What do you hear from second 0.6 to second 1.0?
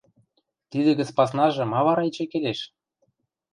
Тидӹ